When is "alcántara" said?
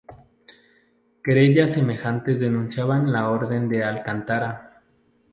3.83-4.81